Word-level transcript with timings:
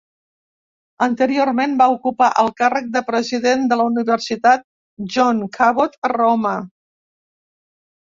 Anteriorment, 1.05 1.75
va 1.81 1.87
ocupar 1.97 2.31
el 2.45 2.49
càrrec 2.63 2.89
de 2.97 3.05
president 3.11 3.69
de 3.75 3.79
la 3.83 3.87
Universitat 3.93 4.67
John 5.19 5.47
Cabot 5.61 5.99
a 6.11 6.15
Roma. 6.19 6.61